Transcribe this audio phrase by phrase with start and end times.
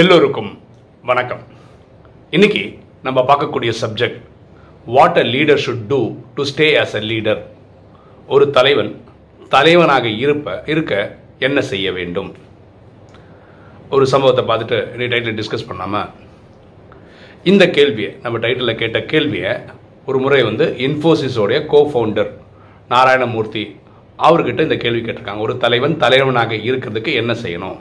[0.00, 0.50] எல்லோருக்கும்
[1.08, 1.40] வணக்கம்.
[2.36, 2.60] இன்னைக்கு
[3.06, 4.18] நம்ம பார்க்கக்கூடிய subject
[4.96, 5.98] what a leader should do
[6.36, 7.40] to stay as a leader
[8.34, 8.90] ஒரு தலைவன்
[9.54, 10.92] தலைவனாக இருப்ப இருக்க
[11.38, 12.30] என்ன செய்ய வேண்டும்?
[13.90, 16.08] ஒரு சம்பவத்தை பார்த்துட்டு இனி டைட்டில் டிஸ்கஸ் பண்ணாமல்
[17.52, 19.52] இந்த கேள்வியை நம்ம டைட்டிலில் கேட்ட கேள்வியை
[20.06, 22.32] ஒரு முறை வந்து இன்ஃபோசிஸோடைய கோ ஃபவுண்டர்
[22.94, 23.66] நாராயணமூர்த்தி
[24.28, 25.46] அவர்கிட்ட இந்த கேள்வி கேட்டிருக்காங்க.
[25.48, 27.78] ஒரு தலைவன் தலைவனாக இருக்கிறதுக்கு என்ன செய்யணும்?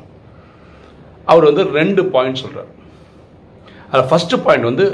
[1.32, 2.72] அவர் வந்து ரெண்டு பாயிண்ட் சொல்கிறார்
[3.90, 4.86] அதில் ஃபஸ்ட்டு பாயிண்ட் வந்து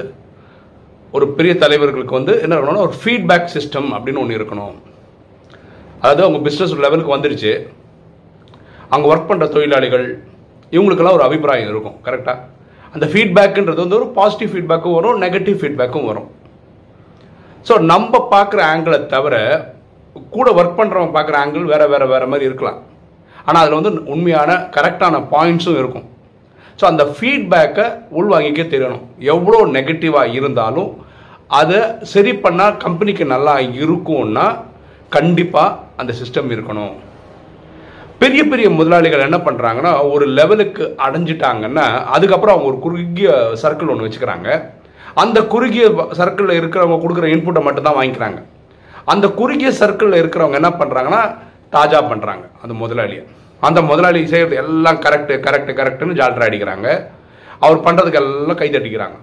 [1.18, 4.76] ஒரு பெரிய தலைவர்களுக்கு வந்து என்ன இருக்கணும்னா ஒரு ஃபீட்பேக் சிஸ்டம் அப்படின்னு ஒன்று இருக்கணும்.
[6.02, 7.52] அதாவது அவங்க பிஸ்னஸ் லெவலுக்கு வந்துடுச்சு
[8.94, 10.08] அங்கே ஒர்க் பண்ணுற தொழிலாளிகள்
[10.76, 12.40] இவங்களுக்கெல்லாம் ஒரு அபிப்பிராயம் இருக்கும் கரெக்டாக
[12.96, 16.28] அந்த ஃபீட்பேக்குன்றது வந்து ஒரு பாசிட்டிவ் ஃபீட்பேக்கும் வரும் நெகட்டிவ் ஃபீட்பேக்கும் வரும்.
[17.68, 19.36] ஸோ நம்ம பார்க்குற ஆங்கிளை தவிர
[20.36, 22.80] கூட ஒர்க் பண்ணுறவங்க பார்க்குற ஆங்கிள் வேறு வேறு வேறு மாதிரி இருக்கலாம்.
[23.48, 26.08] ஆனால் அதில் வந்து உண்மையான கரெக்டான பாயிண்ட்ஸும் இருக்கும்.
[26.80, 27.86] ஸோ அந்த ஃபீட்பேக்கை
[28.20, 29.06] உள்வாங்கிக்க தெரியணும்.
[29.34, 30.92] எவ்வளோ நெகட்டிவாக இருந்தாலும்
[31.62, 31.80] அதை
[32.14, 34.46] சரி பண்ணால் கம்பெனிக்கு நல்லா இருக்கும்னா
[35.16, 36.94] கண்டிப்பாக அந்த சிஸ்டம் இருக்கணும்.
[38.22, 43.30] பெரிய பெரிய முதலாளிகள் என்ன பண்ணுறாங்கன்னா ஒரு லெவலுக்கு அடைஞ்சிட்டாங்கன்னா அதுக்கப்புறம் அவங்க ஒரு குறுகிய
[43.64, 44.50] சர்க்கிள் ஒன்று வச்சுக்கிறாங்க.
[45.24, 45.86] அந்த குறுகிய
[46.20, 48.40] சர்க்கிளில் இருக்கிறவங்க கொடுக்குற இன்புட்டை மட்டும்தான் வாங்கிக்கிறாங்க.
[49.14, 51.24] அந்த குறுகிய சர்க்கிளில் இருக்கிறவங்க என்ன பண்ணுறாங்கன்னா
[51.76, 53.24] தாஜா பண்ணுறாங்க அந்த முதலாளியை.
[53.68, 56.88] அந்த முதலாளி செய்கிறது எல்லாம் கரெக்டு கரெக்டு கரெக்டுன்னு ஜால்ரா அடிக்கிறாங்க.
[57.66, 59.18] அவர் பண்ணுறதுக்கு எல்லாம் கை தட்டிக்கிறாங்க.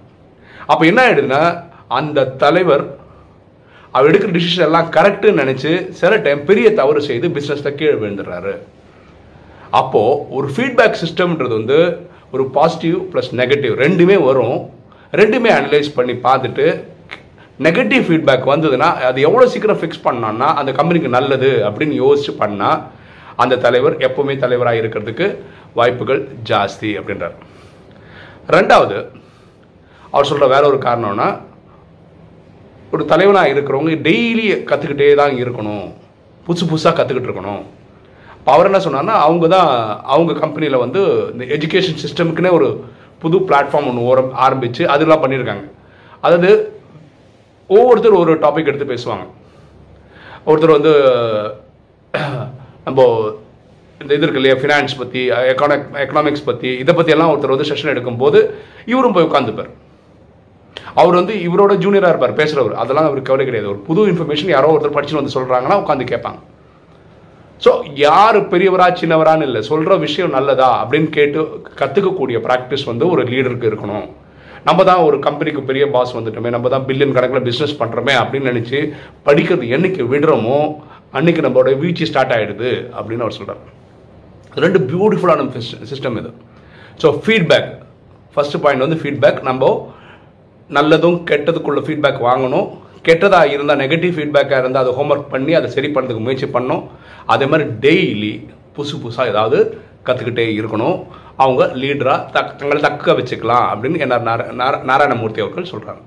[0.71, 1.41] அப்போ என்ன ஆயிடுதுன்னா
[1.99, 2.83] அந்த தலைவர்
[3.95, 8.53] அவர் எடுக்கிற டிசிஷன் எல்லாம் கரெக்டுன்னு நினச்சி சில டைம் பெரிய தவறு செய்து பிஸ்னஸில் கீழே விழுந்துடுறாரு.
[9.79, 11.79] அப்போது ஒரு ஃபீட்பேக் சிஸ்டம்ன்றது வந்து
[12.35, 14.57] ஒரு பாசிட்டிவ் ப்ளஸ் நெகட்டிவ் ரெண்டுமே வரும்.
[15.21, 16.65] ரெண்டுமே அனலைஸ் பண்ணி பார்த்துட்டு
[17.67, 22.79] நெகட்டிவ் ஃபீட்பேக் வந்ததுன்னா அது எவ்வளோ சீக்கிரம் ஃபிக்ஸ் பண்ணோன்னா அந்த கம்பெனிக்கு நல்லது அப்படின்னு யோசிச்சு பண்ணால்
[23.43, 25.25] அந்த தலைவர் எப்பவுமே தலைவராக இருக்கிறதுக்கு
[25.79, 27.35] வாய்ப்புகள் ஜாஸ்தி அப்படின்றார்.
[28.55, 28.97] ரெண்டாவது
[30.13, 31.27] அவர் சொல்கிற வேற ஒரு காரணம்னா
[32.95, 35.85] ஒரு தலைவனாக இருக்கிறவங்க டெய்லி கற்றுக்கிட்டே தான் இருக்கணும்.
[36.47, 37.61] புதுசு புதுசாக கற்றுக்கிட்டு இருக்கணும்.
[38.37, 39.69] இப்போ அவர் என்ன சொன்னார்னா அவங்க தான்
[40.13, 41.01] அவங்க கம்பெனியில் வந்து
[41.33, 42.69] இந்த எஜுகேஷன் சிஸ்டமுக்குன்னே ஒரு
[43.23, 45.65] புது பிளாட்ஃபார்ம் ஒன்று ஓரம் ஆரம்பித்து அதெல்லாம் பண்ணியிருக்காங்க.
[46.25, 46.49] அதாவது
[47.69, 49.25] ஒவ்வொருத்தர் ஒரு டாபிக் எடுத்து பேசுவாங்க.
[50.49, 50.93] ஒருத்தர் வந்து
[52.85, 53.01] நம்ம
[54.01, 55.21] இந்த இது இருக்கு இல்லையா ஃபினான்ஸ் பற்றி
[55.51, 58.39] எக்கானக் எக்கனாமிக்ஸ் பற்றி இதை பற்றியெல்லாம் ஒருத்தர் வந்து செஷன் எடுக்கும்போது
[58.91, 59.71] இவரும் போய் உட்காந்துப்பார்
[61.01, 63.69] அவர் வந்து இவரோட ஜூனியராக இருப்பார் பேசுகிறவர் அதெல்லாம் அவருக்கு கவலை கிடையாது.
[63.73, 66.39] ஒரு புது இன்ஃபர்மேஷன் யாரோ ஒருத்தர் படிச்சுட்டு வந்து சொல்கிறாங்கன்னா உட்காந்து கேட்பாங்க.
[67.65, 67.71] ஸோ
[68.05, 71.41] யார் பெரியவரா சின்னவரான்னு இல்லை சொல்கிற விஷயம் நல்லதா அப்படின்னு கேட்டு
[71.79, 74.07] கற்றுக்கக்கூடிய ப்ராக்டிஸ் வந்து ஒரு லீடருக்கு இருக்கணும்.
[74.67, 78.79] நம்ம தான் ஒரு கம்பெனிக்கு பெரிய பாஸ் வந்துட்டோமே நம்ம தான் பில்லியன் கணக்கில் பிஸ்னஸ் பண்ணுறோமே அப்படின்னு நினச்சி
[79.27, 80.59] படிக்கிறது என்னைக்கு விடுறோமோ
[81.17, 83.63] அன்னைக்கு நம்மளுடைய வீழ்ச்சி ஸ்டார்ட் ஆகிடுது அப்படின்னு அவர் சொல்கிறார்
[84.63, 85.47] ரெண்டு பியூட்டிஃபுல்லான
[85.91, 86.31] சிஸ்டம் இது.
[87.01, 87.69] ஸோ ஃபீட்பேக்
[88.35, 89.69] ஃபஸ்ட்டு பாயிண்ட் வந்து ஃபீட்பேக் நம்ம
[90.77, 92.67] நல்லதும் கெட்டதுக்குள்ள ஃபீட்பேக் வாங்கணும்.
[93.07, 96.83] கெட்டதாக இருந்தால் நெகட்டிவ் ஃபீட்பேக்காக இருந்தால் அதை ஹோம்ஒர்க் பண்ணி அதை சரி பண்ணுறதுக்கு முயற்சி பண்ணணும்.
[97.33, 98.33] அதே மாதிரி டெய்லி
[98.75, 99.59] புதுசு புதுசாக ஏதாவது
[100.07, 100.97] கற்றுக்கிட்டே இருக்கணும்.
[101.43, 104.37] அவங்க லீடராக தக் தங்களை தக்க வச்சுக்கலாம் அப்படின்னு என்ன
[104.89, 106.01] நாராயணமூர்த்தி அவர்கள் சொல்கிறாங்க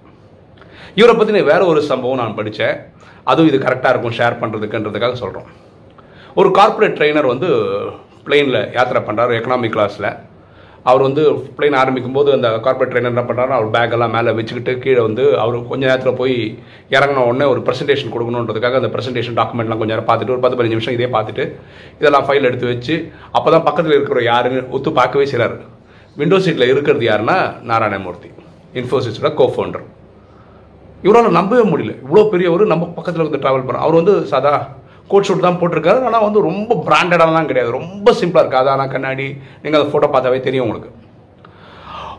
[0.94, 2.76] இவரை பற்றி வேற ஒரு சம்பவம் நான் படித்தேன்
[3.24, 5.48] அதுவும் இது கரெக்டாக இருக்கும் ஷேர் பண்ணுறதுக்குன்றதுக்காக சொல்கிறோம்
[6.36, 7.48] ஒரு கார்ப்பரேட் ட்ரெயினர் வந்து
[8.26, 10.08] பிளெயினில் யாத்திரை பண்ணுறாரு எக்கனாமிக் கிளாஸில்
[10.86, 11.22] அவர் வந்து
[11.56, 15.56] பிளெயின் ஆரம்பிக்கும் போது அந்த கார்பரேட் ட்ரெயினர் என்ன பண்ணுறாரு அவர் பேக்கெல்லாம் மேலே வச்சுக்கிட்டு கீழே வந்து அவர்
[15.68, 16.34] கொஞ்சம் நேரத்தில் போய்
[16.90, 20.96] இறங்கின உடனே ஒரு ப்ரெசன்டேஷன் கொடுக்கணுன்றதுக்காக அந்த ப்ரெசன்டேஷன் டாக்குமெண்ட்லாம் கொஞ்சம் நேரம் பார்த்துட்டு ஒரு பத்து பதினஞ்சு நிமிஷம்
[20.98, 21.46] இதே பார்த்துட்டு
[21.98, 22.96] இதெல்லாம் ஃபைல் எடுத்து வச்சு
[23.32, 25.56] அப்போ தான் பக்கத்தில் இருக்கிற யாருன்னு ஒத்து பார்க்கவே செய்கிறார்
[26.16, 28.30] விண்டோ சீட்டில் இருக்கிறது யாருன்னா நாராயணமூர்த்தி
[28.74, 29.86] இன்ஃபோசிஸோட கோ ஃபவுண்டர்
[31.06, 31.92] இவரால் நம்பவே முடியல.
[32.04, 34.52] இவ்வளோ பெரியவர் நம்ம பக்கத்தில் வந்து ட்ராவல் பண்ணுறோம் அவர் வந்து சாதா
[35.12, 36.00] கோட் ஷூட் தான் போட்டிருக்காரு.
[36.08, 37.70] ஆனால் வந்து ரொம்ப பிராண்டடாலாம் கிடையாது.
[37.80, 39.26] ரொம்ப சிம்பிளாக இருக்குது அதான் கண்ணாடி
[39.62, 40.90] நீங்கள் அதை ஃபோட்டோ பார்த்தாவே தெரியும் உங்களுக்கு.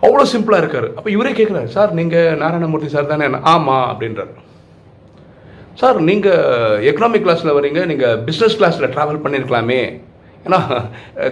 [0.05, 0.87] அவ்வளோ சிம்பிளாக இருக்கார்.
[0.97, 3.27] அப்போ இவரே கேட்குறாரு சார் நீங்கள் நாராயணமூர்த்தி சார் தானே?
[3.53, 4.33] ஆமாம் அப்படின்றார்.
[5.79, 9.79] சார் நீங்கள் எக்கனாமிக் கிளாஸில் வரீங்க நீங்கள் பிஸ்னஸ் கிளாஸில் ட்ராவல் பண்ணியிருக்கலாமே
[10.45, 10.59] ஏன்னா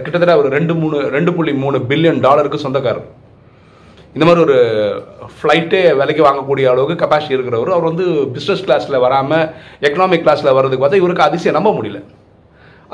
[0.04, 3.06] கிட்டத்தட்ட ஒரு ரெண்டு மூணு ரெண்டு புள்ளி மூணு பில்லியன் டாலருக்கு சொந்தக்காரர்.
[4.16, 4.58] இந்த மாதிரி ஒரு
[5.36, 8.06] ஃப்ளைட்டே விலைக்கு வாங்கக்கூடிய அளவுக்கு கெப்பாசிட்டி இருக்கிறவர் அவர் வந்து
[8.36, 9.46] பிஸ்னஸ் கிளாஸில் வராமல்
[9.88, 12.02] எக்கனாமிக் கிளாஸில் வர்றதுக்கு பார்த்தா இவருக்கு அதிசயம் நம்ப முடியல.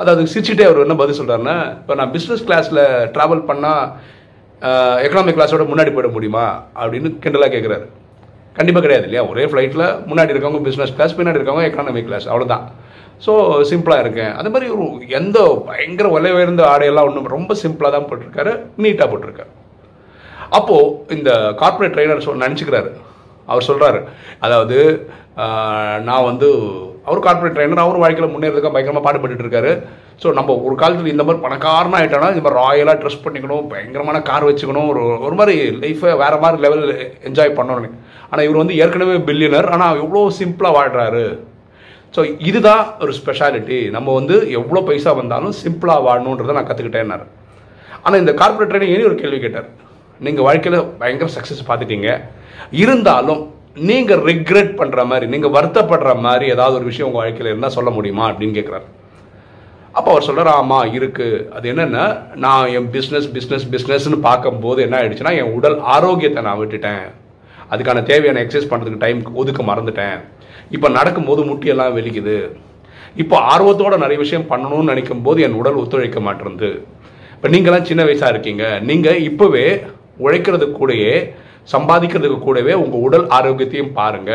[0.00, 2.82] அதாவது சிரிச்சுட்டே அவர் என்ன பதில் சொல்கிறாருன்னா இப்போ நான் பிஸ்னஸ் கிளாஸில்
[3.16, 3.84] ட்ராவல் பண்ணால்
[5.06, 6.46] எக்கனாமிக் கிளாஸோட முன்னாடி போயிட முடியுமா?
[6.80, 7.86] அப்படின்னு கிண்டலாக கேட்குறாரு
[8.58, 9.22] கண்டிப்பாக கிடையாது இல்லையா?
[9.32, 12.66] ஒரே ஃப்ளைட்டில் முன்னாடி இருக்கவங்க பிஸ்னஸ் கிளாஸ் பின்னாடி இருக்கவங்க எக்கனாமிக் கிளாஸ் அவ்வளோதான்
[13.24, 13.32] ஸோ
[13.70, 14.32] சிம்பிளாக இருக்கேன்.
[14.40, 14.84] அது மாதிரி ஒரு
[15.20, 15.38] எந்த
[15.70, 18.52] பயங்கர விலை உயர்ந்த ஆடையெல்லாம் ஒன்றும் ரொம்ப சிம்பிளாக தான் போட்டிருக்காரு
[18.84, 19.50] நீட்டாக போட்டிருக்காரு.
[20.58, 21.30] அப்போது இந்த
[21.62, 22.90] கார்ப்பரேட் ட்ரைனர் சொல் நினச்சிக்கிறாரு
[23.48, 24.00] அவர் சொல்கிறாரு
[24.46, 24.76] அதாவது
[26.08, 26.48] நான் வந்து
[27.08, 29.70] அவர் கார்ப்பரேட் ட்ரைனர் அவர் வாழ்க்கையில் முன்னேறதுக்காக பயங்கரமாக பாடுபட்டு இருக்காரு.
[30.22, 34.46] ஸோ நம்ம ஒரு காலத்தில் இந்த மாதிரி பணக்காரனா ஆகிட்டோம்னா இந்த மாதிரி ராயலாக ட்ரெஸ் பண்ணிக்கணும் பயங்கரமான கார்
[34.48, 35.54] வச்சுக்கணும் ஒரு ஒரு மாதிரி
[35.84, 36.84] லைஃப்பை வேறு மாதிரி லெவல்
[37.28, 37.94] என்ஜாய் பண்ணணும்
[38.30, 41.24] ஆனால் இவர் வந்து ஏற்கனவே பில்லியனர் ஆனால் எவ்வளோ சிம்பிளாக வாழ்கிறாரு
[42.16, 47.26] ஸோ இதுதான் ஒரு ஸ்பெஷாலிட்டி நம்ம வந்து எவ்வளோ பைசா வந்தாலும் சிம்பிளாக வாழணுன்றதை நான் கற்றுக்கிட்டேன்னாரு
[48.02, 49.68] ஆனால் இந்த கார்பரேட் ட்ரைனிங் இனி ஒரு கேள்வி கேட்டார்?
[50.26, 52.08] நீங்கள் வாழ்க்கையில் பயங்கர சக்ஸஸ் பார்த்துட்டீங்க.
[52.82, 53.42] இருந்தாலும்
[53.88, 58.24] நீங்கள் ரிக்ரெட் பண்ணுற மாதிரி நீங்கள் வருத்தப்படுற மாதிரி ஏதாவது ஒரு விஷயம் உங்கள் வாழ்க்கையில் இருந்தால் சொல்ல முடியுமா
[58.30, 58.86] அப்படின்னு கேட்குறாரு
[59.98, 62.04] அப்போ அவர் சொல்கிறார் ஆமாம் இருக்குது அது என்னென்னா
[62.44, 67.04] நான் என் பிஸ்னஸ் பிஸ்னஸ் பிஸ்னஸ்னு பார்க்கும்போது என்ன ஆயிடுச்சுன்னா என் உடல் ஆரோக்கியத்தை நான் விட்டுட்டேன்.
[67.72, 70.18] அதுக்கான தேவையான எக்ஸசைஸ் பண்ணுறதுக்கு டைம் ஒதுக்க மறந்துட்டேன்.
[70.76, 72.36] இப்போ நடக்கும்போது முட்டியெல்லாம் வெளிக்குது
[73.22, 76.70] இப்போ ஆர்வத்தோட நிறைய விஷயம் பண்ணணும்னு நினைக்கும் போது என் உடல் ஒத்துழைக்க மாட்டேருந்து
[77.36, 78.64] இப்போ நீங்களாம் சின்ன வயசாக இருக்கீங்க.
[78.90, 79.66] நீங்கள் இப்போவே
[80.20, 81.14] உழைக்கிறது கூடயே
[81.68, 84.32] சம்பாதிக்கிறதுக்கு கூடவே உங்கள் உடல் ஆரோக்கியத்தையும் பாருங்க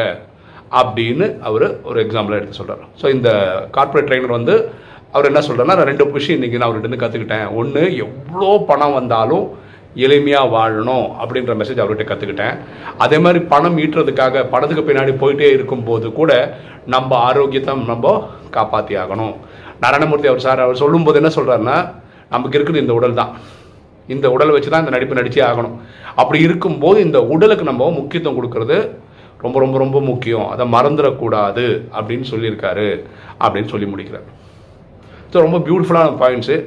[0.75, 3.29] அப்படின்னு அவர் ஒரு எக்ஸாம்பிள் எடுத்து சொல்கிறார் ஸோ இந்த
[3.71, 4.55] கார்ப்பரேட் ட்ரைனர் வந்து
[5.13, 9.45] அவர் என்ன சொல்கிறாருன்னா நான் ரெண்டு விஷயம் இன்றைக்கி நான் அவர்கிட்ட கற்றுக்கிட்டேன் ஒன்று எவ்வளோ பணம் வந்தாலும்
[9.99, 12.55] எளிமையாக வாழணும் அப்படின்ற மெசேஜ் அவர்கிட்ட கற்றுக்கிட்டேன்
[12.97, 16.31] அதே மாதிரி பணம் ஈட்டுறதுக்காக பணத்துக்கு பின்னாடி போயிட்டே இருக்கும்போது கூட
[16.85, 18.09] நம்ம ஆரோக்கியத்தை நம்ம
[18.51, 19.35] காப்பாற்றி ஆகணும்
[19.81, 21.77] நாராயணமூர்த்தி அவர் சார் அவர் சொல்லும்போது என்ன சொல்கிறாருன்னா
[22.29, 23.31] நமக்கு இருக்குது இந்த உடல் தான்.
[24.13, 25.75] இந்த உடலை வச்சு தான் இந்த நடிப்பு நடிச்சே ஆகணும்.
[26.21, 28.77] அப்படி இருக்கும்போது இந்த உடலுக்கு நம்ம முக்கியத்துவம் கொடுக்கறது
[29.43, 30.47] ரொம்ப ரொம்ப ரொம்ப முக்கியம்.
[30.53, 31.65] அதை மறந்துடக்கூடாது
[31.97, 32.89] அப்படின்னு சொல்லியிருக்காரு
[33.45, 34.27] அப்படின்னு சொல்லி முடிக்கிறார்.
[35.31, 36.57] ஸோ ரொம்ப பியூட்டிஃபுல்லான பாயிண்ட்ஸு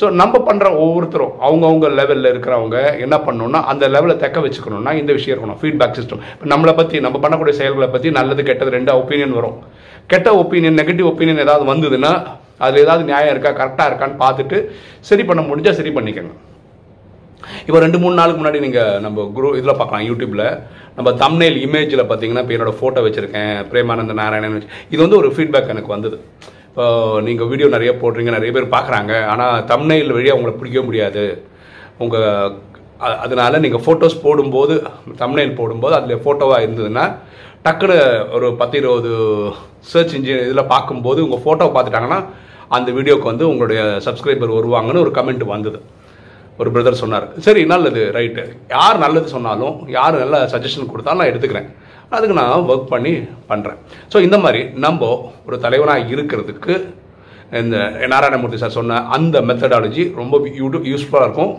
[0.00, 5.34] ஸோ நம்ம பண்ணுற ஒவ்வொருத்தரும் அவங்கவுங்க லெவலில் இருக்கிறவங்க என்ன பண்ணணும்னா அந்த லெவலை தக்க வச்சுக்கணும்னா இந்த விஷயம்
[5.34, 5.58] இருக்கணும்.
[5.60, 9.58] ஃபீட்பேக் சிஸ்டம் இப்போ நம்மளை பற்றி நம்ம பண்ணக்கூடிய செயல்களை பற்றி நல்லது கெட்டது ரெண்டு ஒப்பீனியன் வரும்.
[10.12, 12.12] கெட்ட ஒப்பீனியன் நெகட்டிவ் ஒப்பீனியன் ஏதாவது வந்ததுன்னா
[12.64, 14.58] அதில் ஏதாவது நியாயம் இருக்கா கரெக்டாக இருக்கான்னு பார்த்துட்டு
[15.10, 16.34] சரி பண்ண முடிஞ்சால் சரி பண்ணிக்கோங்க.
[17.66, 20.46] இப்போ ரெண்டு மூணு நாளுக்கு முன்னாடி நீங்கள் நம்ம குரு இதில் பார்க்கலாம் யூடியூப்பில்
[20.98, 24.70] நம்ம தம்னேல் இமேஜில் பார்த்தீங்கன்னா இப்போ என்னோட ஃபோட்டோ வச்சுருக்கேன் பிரேமானந்த நாராயணன் வச்சு.
[24.94, 26.18] இது வந்து ஒரு ஃபீட்பேக் எனக்கு வந்தது.
[26.68, 26.84] இப்போ
[27.28, 31.24] நீங்கள் வீடியோ நிறைய போடுறீங்க நிறைய பேர் பார்க்குறாங்க ஆனால் தம்னேல் வழியாக உங்களை பிடிக்கவே முடியாது.
[32.04, 32.54] உங்கள்
[33.24, 34.74] அதனால் நீங்கள் ஃபோட்டோஸ் போடும்போது
[35.22, 37.04] தம்னெயில் போடும்போது அதில் ஃபோட்டோவாக இருந்ததுன்னா
[37.66, 37.98] டக்குன்னு
[38.36, 39.12] ஒரு பத்து இருபது
[39.90, 42.20] சர்ச் இன்ஜின் இதில் பார்க்கும்போது உங்கள் ஃபோட்டோவை பார்த்துட்டாங்கன்னா
[42.76, 45.78] அந்த வீடியோக்கு வந்து உங்களுடைய சப்ஸ்கிரைபர் வருவாங்கன்னு ஒரு கமெண்ட் வந்தது.
[46.60, 47.26] ஒரு பிரதர் சொன்னார்.
[47.46, 48.42] சரி நல்லது ரைட்டு
[48.74, 51.68] யார் நல்லது சொன்னாலும் யார் நல்ல சஜஷன் கொடுத்தாலும் நான் எடுத்துக்கிறேன்.
[52.14, 53.12] அதுக்கு நான் ஒர்க் பண்ணி
[53.50, 53.78] பண்ணுறேன்
[54.12, 55.10] ஸோ இந்த மாதிரி நம்ம
[55.48, 56.74] ஒரு தலைவனாக இருக்கிறதுக்கு
[57.62, 57.76] இந்த
[58.12, 61.52] நாராயணமூர்த்தி சார் சொன்ன அந்த மெத்தடாலஜி ரொம்ப யூடியூப் யூஸ்ஃபுல்லாக இருக்கும்.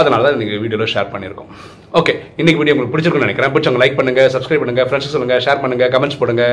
[0.00, 1.52] அதனால தான் இன்றைக்கி வீடியோவில் ஷேர் பண்ணியிருக்கோம்.
[2.00, 3.54] ஓகே இன்றைக்கி வீடியோ உங்களுக்கு பிடிச்சிருக்குன்னு நினைக்கிறேன்.
[3.54, 6.46] பிடிச்சவங்க லைக் பண்ணுங்கள் சப்ஸ்கிரைப் பண்ணுங்கள் ஃப்ரெண்ட்ஸ் சொல்லுங்கள் ஷேர் பண்ணுங்கள் கமெண்ட்ஸ் போடுங்க.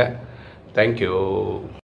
[0.79, 1.17] தேங்க்யூ